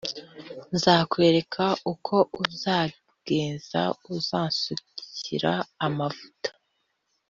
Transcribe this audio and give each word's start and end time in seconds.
nzakwereka 0.75 1.65
uko 1.93 2.15
uzagenza 2.43 3.81
uzansukira 4.15 5.53
amavuta 5.85 6.49